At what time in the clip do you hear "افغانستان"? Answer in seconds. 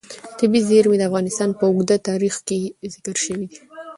1.09-1.49